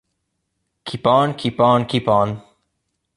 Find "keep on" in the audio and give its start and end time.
0.83-1.35, 1.35-1.85, 1.85-2.41